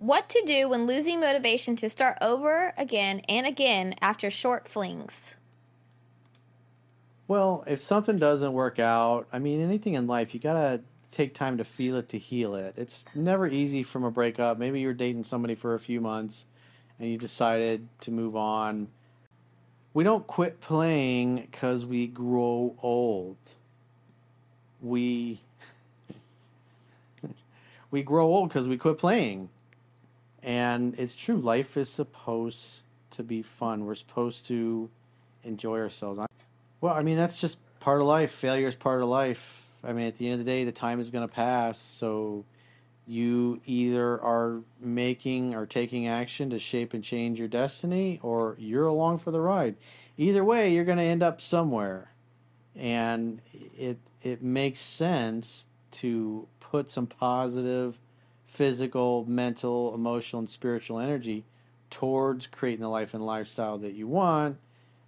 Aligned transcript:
What 0.00 0.30
to 0.30 0.42
do 0.46 0.70
when 0.70 0.86
losing 0.86 1.20
motivation 1.20 1.76
to 1.76 1.90
start 1.90 2.16
over 2.22 2.72
again 2.78 3.20
and 3.28 3.46
again 3.46 3.94
after 4.00 4.30
short 4.30 4.66
flings? 4.66 5.36
Well, 7.28 7.64
if 7.66 7.82
something 7.82 8.16
doesn't 8.16 8.54
work 8.54 8.78
out, 8.78 9.28
I 9.30 9.38
mean, 9.38 9.60
anything 9.60 9.92
in 9.92 10.06
life, 10.06 10.32
you 10.32 10.40
gotta 10.40 10.80
take 11.10 11.34
time 11.34 11.58
to 11.58 11.64
feel 11.64 11.96
it 11.96 12.08
to 12.08 12.18
heal 12.18 12.54
it. 12.54 12.72
It's 12.78 13.04
never 13.14 13.46
easy 13.46 13.82
from 13.82 14.04
a 14.04 14.10
breakup. 14.10 14.56
Maybe 14.56 14.80
you're 14.80 14.94
dating 14.94 15.24
somebody 15.24 15.54
for 15.54 15.74
a 15.74 15.78
few 15.78 16.00
months 16.00 16.46
and 16.98 17.10
you 17.10 17.18
decided 17.18 17.86
to 18.00 18.10
move 18.10 18.34
on. 18.34 18.88
We 19.92 20.02
don't 20.02 20.26
quit 20.26 20.62
playing 20.62 21.42
because 21.42 21.84
we 21.84 22.06
grow 22.06 22.74
old. 22.80 23.36
We 24.80 25.42
we 27.90 28.02
grow 28.02 28.28
old 28.28 28.48
because 28.48 28.66
we 28.66 28.78
quit 28.78 28.96
playing. 28.96 29.50
And 30.42 30.98
it's 30.98 31.16
true. 31.16 31.36
Life 31.36 31.76
is 31.76 31.88
supposed 31.88 32.80
to 33.12 33.22
be 33.22 33.42
fun. 33.42 33.84
We're 33.84 33.94
supposed 33.94 34.46
to 34.46 34.88
enjoy 35.44 35.78
ourselves. 35.78 36.18
Well, 36.80 36.94
I 36.94 37.02
mean, 37.02 37.16
that's 37.16 37.40
just 37.40 37.58
part 37.80 38.00
of 38.00 38.06
life. 38.06 38.30
Failure 38.30 38.68
is 38.68 38.76
part 38.76 39.02
of 39.02 39.08
life. 39.08 39.66
I 39.82 39.92
mean, 39.92 40.06
at 40.06 40.16
the 40.16 40.26
end 40.26 40.40
of 40.40 40.46
the 40.46 40.50
day, 40.50 40.64
the 40.64 40.72
time 40.72 41.00
is 41.00 41.10
going 41.10 41.26
to 41.26 41.34
pass. 41.34 41.78
So 41.78 42.44
you 43.06 43.60
either 43.66 44.20
are 44.22 44.60
making 44.78 45.54
or 45.54 45.66
taking 45.66 46.06
action 46.06 46.50
to 46.50 46.58
shape 46.58 46.94
and 46.94 47.02
change 47.02 47.38
your 47.38 47.48
destiny, 47.48 48.20
or 48.22 48.56
you're 48.58 48.86
along 48.86 49.18
for 49.18 49.30
the 49.30 49.40
ride. 49.40 49.76
Either 50.16 50.44
way, 50.44 50.72
you're 50.72 50.84
going 50.84 50.98
to 50.98 51.04
end 51.04 51.22
up 51.22 51.40
somewhere. 51.40 52.12
And 52.76 53.40
it 53.76 53.98
it 54.22 54.42
makes 54.42 54.80
sense 54.80 55.66
to 55.90 56.46
put 56.60 56.88
some 56.88 57.06
positive 57.06 57.98
physical, 58.50 59.24
mental, 59.26 59.94
emotional, 59.94 60.40
and 60.40 60.48
spiritual 60.48 60.98
energy 60.98 61.44
towards 61.88 62.48
creating 62.48 62.82
the 62.82 62.88
life 62.88 63.14
and 63.14 63.24
lifestyle 63.24 63.78
that 63.78 63.94
you 63.94 64.08
want 64.08 64.58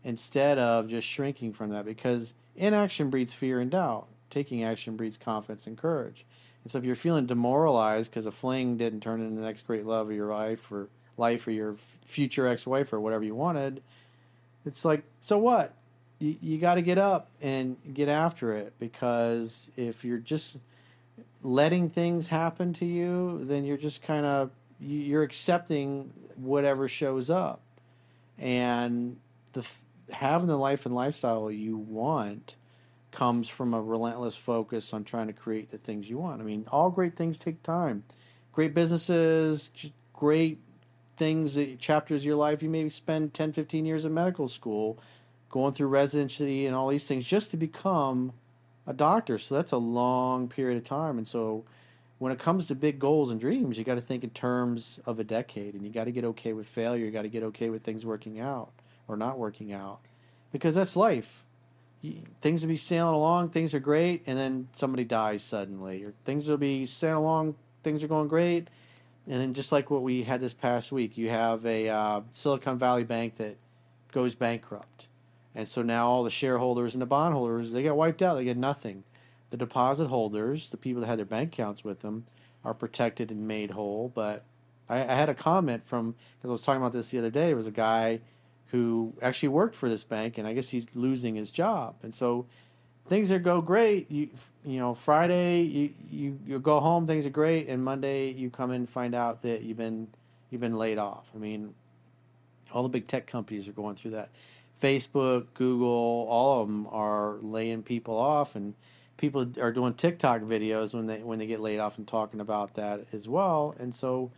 instead 0.05 0.59
of 0.59 0.89
just 0.89 1.07
shrinking 1.07 1.53
from 1.53 1.71
that 1.71 1.85
because 1.85 2.35
inaction 2.55 3.11
breeds 3.11 3.35
fear 3.35 3.59
and 3.59 3.71
doubt. 3.71 4.07
Taking 4.31 4.63
action 4.63 4.97
breeds 4.97 5.19
confidence 5.19 5.67
and 5.67 5.77
courage. 5.77 6.25
And 6.63 6.71
so 6.71 6.79
if 6.79 6.85
you're 6.85 6.95
feeling 6.95 7.27
demoralized 7.27 8.11
because 8.11 8.27
a 8.27 8.31
fling 8.31 8.77
didn't 8.77 9.01
turn 9.01 9.21
into 9.21 9.35
the 9.35 9.47
next 9.47 9.67
great 9.67 9.85
love 9.85 10.09
of 10.09 10.17
your 10.17 10.33
life 10.33 10.71
or 10.71 10.89
life 11.19 11.47
or 11.47 11.51
your 11.51 11.75
future 12.07 12.47
ex-wife 12.47 12.93
or 12.93 13.01
whatever 13.01 13.25
you 13.25 13.35
wanted, 13.35 13.83
it's 14.65 14.85
like, 14.85 15.03
so 15.21 15.37
what? 15.37 15.75
You, 16.21 16.37
you 16.41 16.59
got 16.59 16.77
to 16.77 16.83
get 16.83 16.97
up 16.97 17.29
and 17.43 17.77
get 17.93 18.09
after 18.09 18.57
it 18.57 18.73
because 18.79 19.73
if 19.77 20.05
you're 20.05 20.19
just 20.19 20.59
letting 21.43 21.89
things 21.89 22.29
happen 22.29 22.73
to 22.75 22.85
you, 22.85 23.41
then 23.45 23.65
you're 23.65 23.77
just 23.77 24.03
kind 24.03 24.27
of 24.27 24.51
you're 24.81 25.23
accepting 25.23 26.13
whatever 26.37 26.89
shows 26.89 27.31
up, 27.31 27.61
and 28.39 29.17
the 29.53 29.67
having 30.11 30.49
the 30.49 30.57
life 30.57 30.87
and 30.87 30.95
lifestyle 30.95 31.51
you 31.51 31.77
want 31.77 32.57
comes 33.11 33.49
from 33.49 33.75
a 33.75 33.81
relentless 33.81 34.35
focus 34.35 34.93
on 34.93 35.05
trying 35.05 35.27
to 35.27 35.33
create 35.33 35.71
the 35.71 35.79
things 35.79 36.09
you 36.09 36.19
want. 36.19 36.41
I 36.41 36.45
mean, 36.45 36.67
all 36.73 36.91
great 36.91 37.15
things 37.15 37.39
take 37.39 37.63
time. 37.63 38.05
Great 38.53 38.75
businesses, 38.75 39.71
great 40.13 40.59
things, 41.17 41.59
chapters 41.79 42.23
of 42.23 42.27
your 42.27 42.37
life. 42.37 42.63
You 42.63 42.71
maybe 42.71 42.89
spend 42.89 43.35
10, 43.35 43.53
15 43.53 43.85
years 43.85 44.05
in 44.05 44.15
medical 44.15 44.49
school, 44.49 44.99
going 45.51 45.75
through 45.75 45.89
residency 45.89 46.67
and 46.67 46.75
all 46.75 46.89
these 46.89 47.07
things 47.07 47.25
just 47.25 47.51
to 47.51 47.57
become 47.57 48.33
a 48.87 48.93
doctor. 48.93 49.39
So 49.39 49.55
that's 49.55 49.73
a 49.73 49.77
long 49.77 50.49
period 50.49 50.77
of 50.77 50.85
time. 50.85 51.19
And 51.19 51.27
so 51.27 51.65
when 52.19 52.33
it 52.33 52.39
comes 52.39 52.67
to 52.69 52.75
big 52.75 52.99
goals 52.99 53.31
and 53.31 53.41
dreams, 53.41 53.79
you 53.79 53.85
got 53.85 53.97
to 53.97 54.01
think 54.01 54.25
in 54.25 54.31
terms 54.31 55.01
of 55.07 55.19
a 55.19 55.25
decade 55.25 55.75
and 55.75 55.85
you 55.85 55.91
got 55.91 56.05
to 56.05 56.13
get 56.13 56.25
okay 56.25 56.53
with 56.53 56.69
failure. 56.69 57.05
You 57.05 57.11
got 57.11 57.23
to 57.23 57.29
get 57.29 57.43
okay 57.45 57.71
with 57.71 57.83
things 57.83 58.07
working 58.07 58.41
out 58.41 58.71
or 59.09 59.17
not 59.17 59.39
working 59.39 59.73
out 59.73 60.01
because 60.53 60.75
that's 60.75 60.97
life. 60.97 61.45
things 62.41 62.63
will 62.63 62.69
be 62.69 62.77
sailing 62.77 63.15
along, 63.15 63.51
things 63.51 63.75
are 63.75 63.81
great, 63.81 64.23
and 64.27 64.37
then 64.37 64.69
somebody 64.73 65.05
dies 65.05 65.43
suddenly. 65.43 66.03
Or 66.05 66.15
things 66.25 66.49
will 66.49 66.57
be 66.57 66.87
sailing 66.87 67.25
along, 67.25 67.55
things 67.83 68.03
are 68.03 68.09
going 68.09 68.29
great. 68.29 68.69
And 69.29 69.41
then 69.41 69.55
just 69.55 69.71
like 69.71 69.91
what 69.91 70.03
we 70.03 70.25
had 70.25 70.41
this 70.41 70.55
past 70.55 70.91
week, 70.91 71.17
you 71.17 71.31
have 71.31 71.65
a 71.65 71.89
uh, 71.89 72.21
Silicon 72.33 72.77
Valley 72.79 73.05
bank 73.05 73.37
that 73.37 73.57
goes 74.11 74.35
bankrupt 74.35 75.07
and 75.55 75.69
so 75.69 75.83
now 75.83 76.09
all 76.09 76.25
the 76.25 76.31
shareholders 76.31 76.95
and 76.95 77.03
the 77.03 77.07
bondholders, 77.07 77.73
they 77.73 77.83
get 77.83 77.97
wiped 77.97 78.23
out. 78.23 78.37
They 78.37 78.45
get 78.45 78.57
nothing. 78.57 79.05
The 79.51 79.57
deposit 79.57 80.07
holders, 80.07 80.71
the 80.71 80.77
people 80.77 81.03
that 81.03 81.09
had 81.09 81.19
their 81.19 81.27
bank 81.27 81.53
accounts 81.53 81.85
with 81.85 82.01
them, 82.01 82.25
are 82.65 82.75
protected 82.75 83.31
and 83.31 83.47
made 83.47 83.73
whole. 83.73 84.11
But 84.15 84.45
I, 84.89 85.01
I 85.01 85.15
had 85.15 85.29
a 85.29 85.35
comment 85.35 85.85
from, 85.85 86.15
because 86.39 86.49
I 86.49 86.53
was 86.53 86.63
talking 86.63 86.81
about 86.81 86.93
this 86.93 87.11
the 87.11 87.19
other 87.19 87.31
day, 87.31 87.49
there 87.49 87.57
was 87.57 87.67
a 87.67 87.73
guy 87.73 88.21
who 88.69 89.13
actually 89.21 89.51
worked 89.51 89.77
for 89.77 89.89
this 89.89 90.05
bank, 90.05 90.39
and 90.39 90.49
I 90.49 90.55
guess 90.55 90.71
he's 90.71 90.87
losing 90.95 91.35
his 91.35 91.51
job. 91.51 91.97
And 92.03 92.15
so 92.15 92.47
things 93.07 93.31
are 93.31 93.39
go 93.39 93.61
great. 93.61 94.11
You 94.11 94.31
you 94.65 94.79
know 94.79 94.95
Friday 94.95 95.63
you, 95.63 95.91
you 96.11 96.39
you 96.47 96.59
go 96.59 96.81
home, 96.81 97.07
things 97.07 97.27
are 97.27 97.31
great, 97.31 97.69
and 97.69 97.85
Monday 97.85 98.31
you 98.31 98.49
come 98.49 98.71
in 98.71 98.77
and 98.77 98.89
find 98.89 99.15
out 99.15 99.43
that 99.43 99.63
you've 99.63 99.77
been 99.77 100.09
you've 100.51 100.63
been 100.63 100.79
laid 100.79 100.99
off. 100.99 101.29
I 101.35 101.39
mean, 101.39 101.75
all 102.73 102.83
the 102.83 102.89
big 102.89 103.07
tech 103.07 103.27
companies 103.27 103.69
are 103.69 103.73
going 103.73 103.97
through 103.97 104.13
that. 104.13 104.31
Facebook, 104.83 105.47
Google, 105.55 106.27
all 106.29 106.63
of 106.63 106.69
them 106.69 106.89
are 106.91 107.37
laying 107.41 107.83
people 107.85 108.17
off, 108.17 108.57
and 108.57 108.75
people 109.17 109.47
are 109.61 109.73
doing 109.73 109.95
TikTok 109.95 110.43
videos 110.43 110.93
when 110.93 111.07
they 111.07 111.19
when 111.19 111.39
they 111.39 111.47
get 111.47 111.61
laid 111.61 111.79
off 111.79 111.99
and 111.99 112.09
talking 112.09 112.41
about 112.41 112.75
that 112.75 113.07
as 113.13 113.29
well. 113.29 113.75
And 113.79 113.95
so 113.95 114.33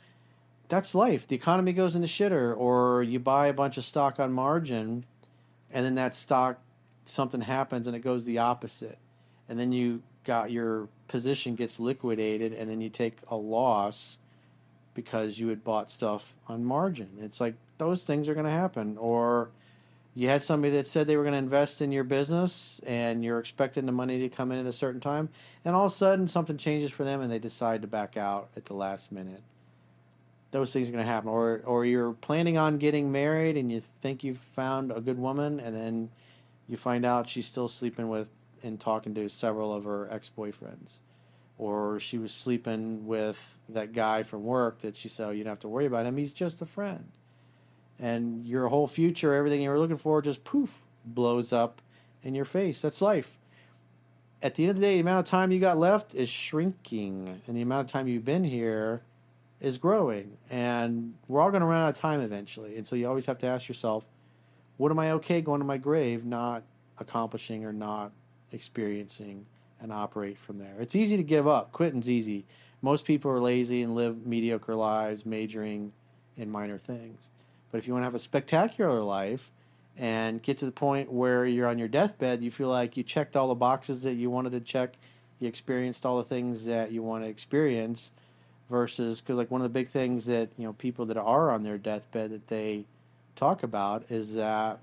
that's 0.69 0.95
life. 0.95 1.27
The 1.27 1.35
economy 1.35 1.73
goes 1.73 1.97
into 1.97 2.09
shitter, 2.09 2.55
or 2.57 3.03
you 3.03 3.19
buy 3.19 3.47
a 3.47 3.55
bunch 3.55 3.79
of 3.79 3.85
stock 3.85 4.21
on 4.21 4.33
margin, 4.33 5.07
and 5.71 5.85
then 5.85 5.95
that 5.95 6.15
stock 6.15 6.61
something 7.07 7.43
happens 7.43 7.87
and 7.87 7.97
it 7.97 8.01
goes 8.01 8.27
the 8.27 8.39
opposite, 8.39 8.99
and 9.49 9.59
then 9.59 9.73
you 9.73 10.03
got 10.25 10.51
your 10.51 10.89
position 11.09 11.55
gets 11.55 11.81
liquidated, 11.81 12.53
and 12.53 12.71
then 12.71 12.81
you 12.83 12.91
take 12.91 13.19
a 13.29 13.37
loss 13.37 14.19
because 14.93 15.39
you 15.39 15.49
had 15.49 15.65
bought 15.65 15.91
stuff 15.91 16.35
on 16.49 16.65
margin. 16.65 17.09
It's 17.21 17.41
like 17.41 17.55
those 17.79 18.05
things 18.05 18.29
are 18.29 18.35
going 18.35 18.47
to 18.47 18.53
happen, 18.53 18.97
or 18.99 19.51
you 20.15 20.29
had 20.29 20.43
somebody 20.43 20.77
that 20.77 20.87
said 20.87 21.07
they 21.07 21.17
were 21.17 21.25
going 21.25 21.33
to 21.33 21.39
invest 21.39 21.83
in 21.83 21.91
your 21.91 22.05
business 22.05 22.81
and 22.87 23.25
you're 23.25 23.41
expecting 23.41 23.85
the 23.85 23.93
money 23.93 24.21
to 24.21 24.29
come 24.29 24.53
in 24.53 24.59
at 24.59 24.67
a 24.67 24.73
certain 24.73 25.01
time 25.01 25.29
and 25.65 25.75
all 25.75 25.87
of 25.87 25.93
a 25.93 25.95
sudden 25.95 26.29
something 26.29 26.57
changes 26.57 26.93
for 26.93 27.03
them 27.03 27.21
and 27.21 27.33
they 27.33 27.39
decide 27.39 27.83
to 27.83 27.89
back 27.89 28.17
out 28.17 28.49
at 28.57 28.67
the 28.67 28.75
last 28.75 29.11
minute. 29.11 29.43
Those 30.53 30.73
things 30.73 30.89
are 30.89 30.93
going 30.93 31.05
to 31.05 31.11
happen. 31.11 31.29
Or 31.29 31.63
or 31.65 31.85
you're 31.85 32.13
planning 32.13 32.57
on 32.57 32.79
getting 32.79 33.11
married 33.11 33.57
and 33.57 33.73
you 33.73 33.83
think 34.03 34.23
you've 34.23 34.39
found 34.39 34.93
a 34.93 35.01
good 35.01 35.19
woman 35.19 35.59
and 35.59 35.75
then 35.75 36.11
you 36.69 36.77
find 36.77 37.05
out 37.05 37.29
she's 37.29 37.47
still 37.47 37.67
sleeping 37.67 38.09
with 38.09 38.29
and 38.63 38.79
talking 38.79 39.15
to 39.15 39.29
several 39.29 39.75
of 39.75 39.83
her 39.83 40.09
ex-boyfriends. 40.13 41.01
Or 41.59 41.99
she 41.99 42.19
was 42.19 42.33
sleeping 42.33 43.07
with 43.07 43.59
that 43.69 43.93
guy 43.93 44.23
from 44.23 44.45
work 44.45 44.79
that 44.81 44.97
she 44.97 45.09
said 45.09 45.27
oh, 45.27 45.31
you 45.33 45.43
don't 45.43 45.51
have 45.51 45.59
to 45.61 45.69
worry 45.69 45.87
about 45.87 46.07
him. 46.07 46.17
He's 46.17 46.33
just 46.33 46.63
a 46.63 46.67
friend 46.67 47.11
and 47.99 48.47
your 48.47 48.69
whole 48.69 48.87
future, 48.87 49.35
everything 49.35 49.63
you 49.63 49.71
were 49.71 49.79
looking 49.79 49.97
for, 49.97 50.21
just 50.21 50.45
poof, 50.45 50.83
blows 51.05 51.53
up 51.53 51.81
in 52.23 52.35
your 52.35 52.45
face. 52.45 52.83
That's 52.83 53.01
life. 53.01 53.39
At 54.43 54.57
the 54.57 54.65
end 54.65 54.71
of 54.71 54.77
the 54.77 54.83
day, 54.83 54.95
the 54.95 55.01
amount 55.01 55.27
of 55.27 55.31
time 55.31 55.53
you 55.53 55.61
got 55.61 55.79
left 55.79 56.15
is 56.15 56.29
shrinking, 56.29 57.41
and 57.47 57.57
the 57.57 57.63
amount 57.63 57.89
of 57.89 57.93
time 57.93 58.09
you've 58.09 58.25
been 58.25 58.45
here 58.45 59.03
is 59.61 59.79
growing. 59.79 60.37
And 60.51 61.15
we're 61.29 61.41
all 61.41 61.51
going 61.51 61.63
to 61.63 61.67
run 61.67 61.81
out 61.81 61.89
of 61.89 61.97
time 61.97 62.21
eventually. 62.21 62.77
And 62.77 62.87
so 62.87 62.97
you 62.97 63.09
always 63.09 63.27
have 63.27 63.39
to 63.39 63.47
ask 63.47 63.69
yourself, 63.69 64.07
what 64.77 64.91
am 64.91 64.99
I 64.99 65.13
okay 65.13 65.41
going 65.41 65.61
to 65.61 65.65
my 65.65 65.79
grave 65.79 66.27
not 66.27 66.65
accomplishing 66.99 67.65
or 67.65 67.73
not 67.73 68.13
experiencing 68.53 69.47
and 69.81 69.93
operate 69.93 70.39
from 70.39 70.59
there? 70.59 70.75
It's 70.81 70.97
easy 70.97 71.17
to 71.17 71.23
give 71.23 71.49
up. 71.49 71.73
Quitting's 71.73 72.11
easy. 72.11 72.45
Most 72.83 73.07
people 73.07 73.31
are 73.31 73.41
lazy 73.41 73.83
and 73.83 73.95
live 73.95 74.27
mediocre 74.27 74.75
lives, 74.75 75.25
majoring 75.25 75.93
in 76.37 76.51
minor 76.51 76.77
things. 76.77 77.31
But 77.75 77.79
if 77.79 77.89
you 77.89 77.93
want 77.93 78.03
to 78.03 78.07
have 78.07 78.15
a 78.15 78.21
spectacular 78.21 79.01
life 79.01 79.51
and 79.97 80.41
get 80.41 80.59
to 80.59 80.65
the 80.65 80.71
point 80.71 81.11
where 81.11 81.45
you're 81.45 81.67
on 81.67 81.77
your 81.77 81.89
deathbed, 81.89 82.41
you 82.41 82.53
feel 82.53 82.69
like 82.69 82.97
you 82.97 83.03
checked 83.03 83.35
all 83.35 83.49
the 83.49 83.57
boxes 83.57 84.05
that 84.05 84.15
you 84.15 84.31
wanted 84.31 84.53
to 84.53 84.61
check, 84.61 84.95
you 85.41 85.49
experienced 85.49 86.07
all 86.07 86.17
the 86.17 86.23
things 86.23 86.67
that 86.67 86.93
you 86.93 87.03
want 87.03 87.25
to 87.25 87.29
experience, 87.29 88.13
versus 88.71 89.21
because 89.21 89.37
like 89.37 89.51
one 89.51 89.61
of 89.61 89.65
the 89.65 89.77
big 89.77 89.89
things 89.89 90.27
that 90.27 90.51
you 90.57 90.65
know 90.65 90.73
people 90.75 91.05
that 91.07 91.17
are 91.17 91.51
on 91.51 91.65
their 91.65 91.77
deathbed 91.77 92.31
that 92.31 92.47
they 92.47 92.85
talk 93.35 93.65
about 93.65 94.05
is 94.09 94.35
that 94.35 94.79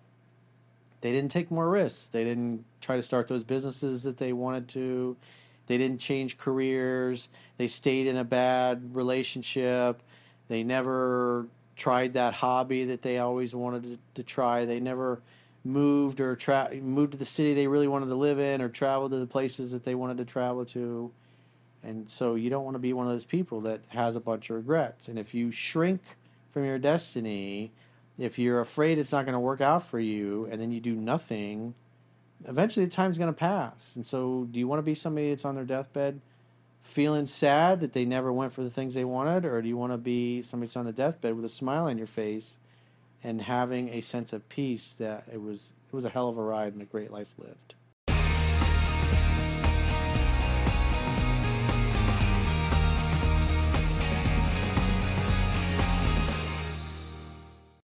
they 1.00 1.14
didn't 1.14 1.32
take 1.32 1.50
more 1.50 1.70
risks. 1.70 2.10
They 2.10 2.26
didn't 2.26 2.66
try 2.82 2.98
to 2.98 3.02
start 3.02 3.30
those 3.30 3.46
businesses 3.46 4.04
that 4.04 4.18
they 4.18 4.34
wanted 4.34 4.68
to. 4.68 5.16
They 5.68 5.78
didn't 5.78 6.02
change 6.02 6.38
careers. 6.38 7.30
They 7.56 7.68
stayed 7.68 8.06
in 8.06 8.18
a 8.18 8.26
bad 8.26 8.94
relationship. 8.94 10.04
They 10.50 10.62
never 10.62 11.48
tried 11.76 12.14
that 12.14 12.34
hobby 12.34 12.86
that 12.86 13.02
they 13.02 13.18
always 13.18 13.56
wanted 13.56 13.84
to, 13.84 13.98
to 14.16 14.24
try. 14.24 14.66
They 14.66 14.80
never 14.80 15.22
moved 15.64 16.20
or 16.20 16.36
tra- 16.36 16.74
moved 16.82 17.14
to 17.14 17.18
the 17.18 17.26
city 17.26 17.54
they 17.54 17.68
really 17.68 17.88
wanted 17.88 18.08
to 18.08 18.16
live 18.16 18.40
in 18.40 18.62
or 18.62 18.70
traveled 18.70 19.12
to 19.12 19.20
the 19.20 19.28
places 19.28 19.72
that 19.72 19.84
they 19.84 19.96
wanted 19.96 20.18
to 20.18 20.26
travel 20.26 20.66
to. 20.66 21.12
And 21.84 22.10
so 22.10 22.36
you 22.36 22.50
don't 22.50 22.64
want 22.64 22.76
to 22.76 22.80
be 22.80 22.94
one 22.94 23.08
of 23.08 23.14
those 23.14 23.26
people 23.26 23.62
that 23.62 23.82
has 23.90 24.16
a 24.16 24.20
bunch 24.20 24.50
of 24.50 24.56
regrets. 24.58 25.08
And 25.08 25.18
if 25.18 25.34
you 25.34 25.52
shrink 25.52 26.02
from 26.52 26.66
your 26.66 26.78
destiny, 26.78 27.72
if 28.18 28.38
you're 28.38 28.60
afraid 28.60 29.00
it's 29.00 29.12
not 29.12 29.26
going 29.26 29.34
to 29.34 29.40
work 29.40 29.62
out 29.62 29.88
for 29.88 30.00
you 30.00 30.48
and 30.52 30.62
then 30.62 30.72
you 30.72 30.80
do 30.80 30.96
nothing, 30.96 31.74
eventually 32.48 32.86
the 32.86 32.92
time's 32.92 33.18
going 33.18 33.34
to 33.34 33.38
pass. 33.38 33.96
And 33.96 34.06
so 34.06 34.48
do 34.52 34.60
you 34.60 34.68
want 34.68 34.80
to 34.80 34.84
be 34.84 34.96
somebody 34.96 35.30
that's 35.30 35.46
on 35.46 35.56
their 35.56 35.64
deathbed 35.64 36.22
feeling 36.82 37.26
sad 37.26 37.80
that 37.80 37.94
they 37.94 38.06
never 38.06 38.34
went 38.34 38.54
for 38.54 38.64
the 38.64 38.70
things 38.70 38.94
they 38.94 39.06
wanted, 39.06 39.46
or 39.46 39.62
do 39.62 39.68
you 39.68 39.78
want 39.78 39.94
to 39.94 39.98
be 39.98 40.42
somebody's 40.42 40.76
on 40.76 40.86
the 40.86 40.92
deathbed 40.92 41.36
with 41.36 41.46
a 41.46 41.50
smile 41.50 41.86
on 41.86 41.98
your 41.98 42.08
face 42.08 42.58
and 43.24 43.42
having 43.42 43.90
a 43.90 44.02
sense 44.02 44.34
of 44.34 44.48
peace 44.50 44.94
that 44.94 45.26
it 45.32 45.42
was 45.42 45.74
it 45.88 45.96
was 45.96 46.06
a 46.06 46.10
hell 46.10 46.30
of 46.30 46.38
a 46.38 46.44
ride 46.44 46.74
and 46.74 46.82
a 46.82 46.86
great 46.86 47.12
life 47.12 47.34
lived? 47.38 47.76